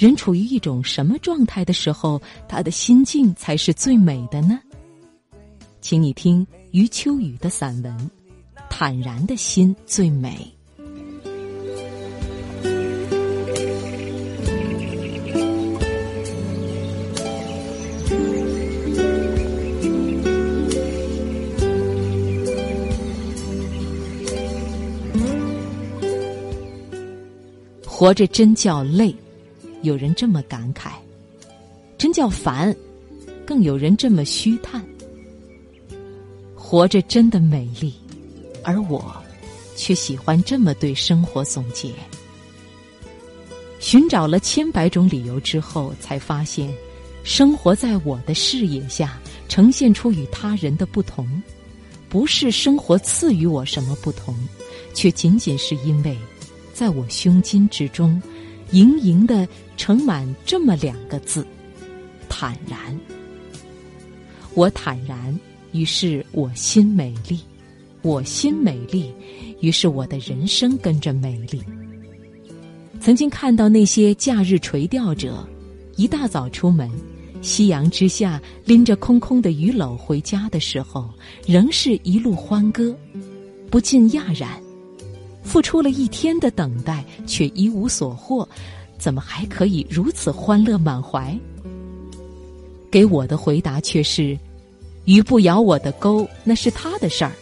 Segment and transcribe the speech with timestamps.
[0.00, 4.58] 人处于一种什么状态的时候，他的心境才是最美的呢？
[5.82, 7.94] 请你听余秋雨的散文
[8.70, 10.38] 《坦然的心最美》。
[27.84, 29.14] 活着真叫累，
[29.82, 30.90] 有人这么感慨；
[31.96, 32.74] 真叫烦，
[33.46, 34.84] 更有人这么虚叹。
[36.54, 37.94] 活着真的美丽，
[38.62, 39.14] 而我
[39.74, 41.92] 却喜欢这么对生活总结。
[43.78, 46.72] 寻找了千百种理由之后，才发现，
[47.24, 49.18] 生活在我的视野下，
[49.48, 51.42] 呈现出与他人的不同，
[52.08, 54.36] 不是生活赐予我什么不同，
[54.92, 56.16] 却仅仅是因为。
[56.72, 58.22] 在我胸襟之中，
[58.72, 61.46] 盈盈的盛满这么两个字：
[62.28, 62.98] 坦然。
[64.54, 65.38] 我坦然，
[65.72, 67.38] 于是我心美丽；
[68.02, 69.12] 我心美丽，
[69.60, 71.62] 于是我的人生跟着美丽。
[73.00, 75.48] 曾经看到那些假日垂钓者，
[75.96, 76.90] 一大早出门，
[77.40, 81.08] 夕阳之下拎着空空的鱼篓回家的时候，
[81.46, 82.94] 仍是一路欢歌，
[83.70, 84.60] 不禁讶然。
[85.42, 88.48] 付出了一天的等待，却一无所获，
[88.98, 91.38] 怎么还可以如此欢乐满怀？
[92.90, 94.38] 给我的回答却是：
[95.04, 97.32] 鱼不咬我的钩，那是他的事儿，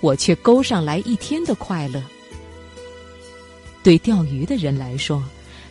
[0.00, 2.02] 我却勾上来一天的快乐。
[3.82, 5.22] 对钓鱼的人来说，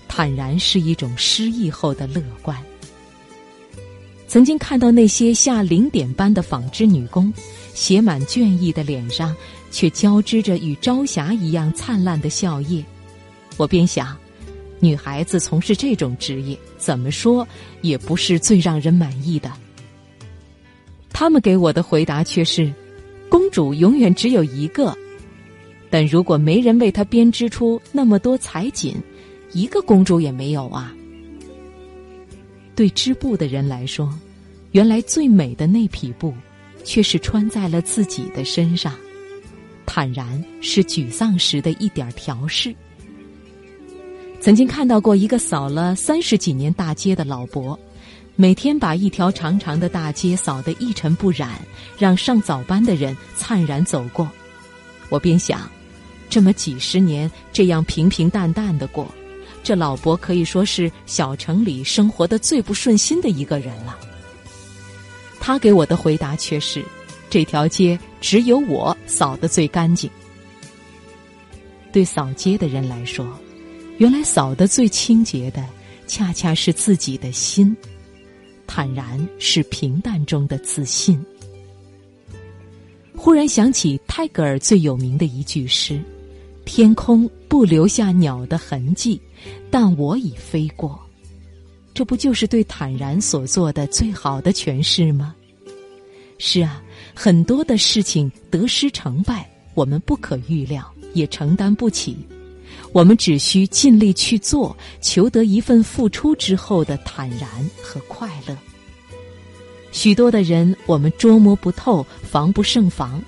[0.07, 2.57] 坦然是一种失意后的乐观。
[4.27, 7.31] 曾经看到那些下零点班的纺织女工，
[7.73, 9.35] 写满倦意的脸上。
[9.73, 12.83] 却交织着与朝霞一样灿烂的笑靥，
[13.57, 14.15] 我便想，
[14.79, 17.45] 女孩子从事这种职业，怎么说
[17.81, 19.51] 也不是最让人满意的。
[21.11, 22.71] 他们给我的回答却是：
[23.27, 24.95] 公主永远只有一个，
[25.89, 28.95] 但如果没人为她编织出那么多彩锦，
[29.53, 30.93] 一个公主也没有啊。
[32.75, 34.07] 对织布的人来说，
[34.71, 36.31] 原来最美的那匹布，
[36.83, 38.93] 却是穿在了自己的身上。
[39.85, 42.73] 坦然是沮丧时的一点调试。
[44.41, 47.79] 曾经看到过一个扫了三十几年大街的老伯，
[48.35, 51.59] 每天把一条长长的大街扫得一尘不染，
[51.97, 54.29] 让上早班的人灿然走过。
[55.09, 55.69] 我便想，
[56.29, 59.07] 这么几十年这样平平淡淡的过，
[59.63, 63.97] 这老伯可以说是小城里生活的最不顺心的一个人了。
[65.39, 66.83] 他给我的回答却是。
[67.33, 70.07] 这条街只有我扫得最干净。
[71.91, 73.25] 对扫街的人来说，
[73.97, 75.67] 原来扫得最清洁的，
[76.05, 77.75] 恰恰是自己的心。
[78.67, 81.19] 坦然是平淡中的自信。
[83.15, 85.99] 忽然想起泰戈尔最有名的一句诗
[86.65, 89.19] ：“天空不留下鸟的痕迹，
[89.71, 90.99] 但我已飞过。”
[91.95, 95.33] 这不就是对坦然所做的最好的诠释吗？
[96.37, 96.82] 是啊。
[97.13, 102.17] 很多的事情得失成败，我们不可预料，也承担不起。
[102.91, 107.49] 我们只需尽力去做，求得一份付出之后的坦然
[107.81, 108.55] 和快乐。
[109.91, 113.21] 许多的人，我们捉摸不透，防不胜防，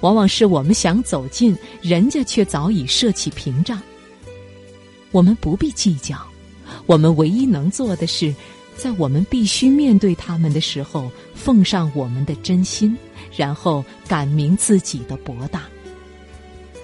[0.00, 3.80] 往往是我们想走近，人家却早已设起屏障。
[5.12, 6.18] 我们不必计较，
[6.86, 8.34] 我们唯一能做的是。
[8.76, 12.96] 在我们必须面对他们的时候，奉上我们的真心，
[13.34, 15.62] 然后感明自己的博大。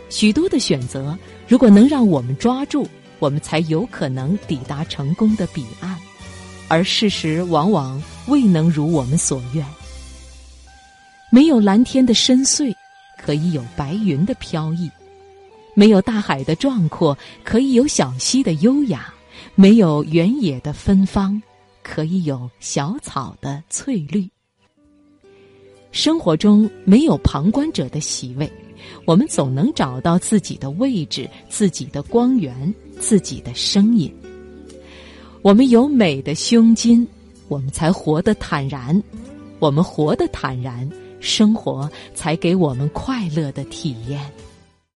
[0.09, 1.17] 许多的选择，
[1.47, 2.87] 如果能让我们抓住，
[3.19, 5.97] 我们才有可能抵达成功的彼岸。
[6.69, 9.65] 而事实往往未能如我们所愿。
[11.31, 12.75] 没有蓝天的深邃，
[13.19, 14.89] 可以有白云的飘逸；
[15.75, 19.01] 没有大海的壮阔，可以有小溪的优雅；
[19.55, 21.43] 没有原野的芬芳。
[21.83, 24.29] 可以有小草的翠绿。
[25.91, 28.51] 生活中没有旁观者的席位，
[29.05, 34.11] 我们总能找到自己的位置、自己的光源、自己的声音。
[35.43, 37.07] 我们有美的胸襟，
[37.49, 38.99] 我们才活得坦然；
[39.59, 40.89] 我们活得坦然，
[41.21, 44.33] 生活才给我们快乐的体验。